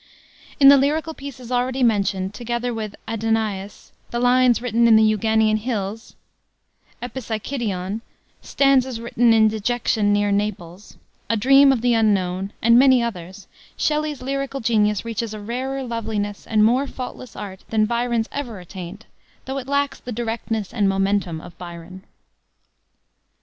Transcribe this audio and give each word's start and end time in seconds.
In 0.59 0.69
the 0.69 0.77
lyrical 0.77 1.13
pieces 1.13 1.51
already 1.51 1.83
mentioned, 1.83 2.33
together 2.33 2.73
with 2.73 2.95
Adonais, 3.07 3.91
the 4.09 4.17
lines 4.19 4.59
Written 4.59 4.87
in 4.87 4.95
the 4.95 5.03
Euganean 5.03 5.57
Hills, 5.57 6.15
Epipsychidion, 7.03 8.01
Stanzas 8.41 8.99
Written 8.99 9.31
in 9.31 9.47
Dejection 9.47 10.11
near 10.11 10.31
Naples, 10.31 10.97
A 11.29 11.37
Dream 11.37 11.71
of 11.71 11.81
the 11.81 11.93
Unknown, 11.93 12.51
and 12.63 12.79
many 12.79 13.03
others, 13.03 13.47
Shelley's 13.77 14.23
lyrical 14.23 14.59
genius 14.59 15.05
reaches 15.05 15.35
a 15.35 15.39
rarer 15.39 15.83
loveliness 15.83 16.47
and 16.47 16.61
a 16.61 16.63
more 16.63 16.87
faultless 16.87 17.35
art 17.35 17.63
than 17.69 17.85
Byron's 17.85 18.27
ever 18.31 18.59
attained, 18.59 19.05
though 19.45 19.59
it 19.59 19.67
lacks 19.67 19.99
the 19.99 20.11
directness 20.11 20.73
and 20.73 20.89
momentum 20.89 21.39
of 21.39 21.55
Byron. 21.59 22.01